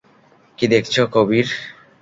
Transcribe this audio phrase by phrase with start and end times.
[0.57, 1.47] কী দেখছ, কবির?